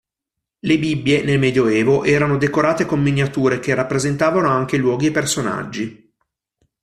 [0.61, 6.11] Le Bibbie nel Medioevo erano decorate con miniature che rappresentavano anche luoghi e personaggi.